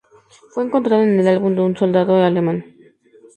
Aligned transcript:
Fue 0.49 0.63
encontrada 0.63 1.03
en 1.03 1.19
el 1.19 1.27
álbum 1.27 1.53
de 1.53 1.61
un 1.61 1.77
soldado 1.77 2.15
alemán. 2.23 2.65